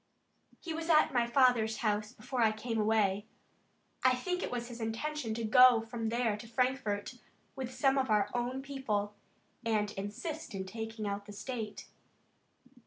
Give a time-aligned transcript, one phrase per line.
[0.59, 3.27] "He was at my father's house before I came away.
[4.03, 7.19] I think it was his intention to go from there to Frankfort
[7.55, 9.13] with some of our own people,
[9.63, 11.85] and assist in taking out the state."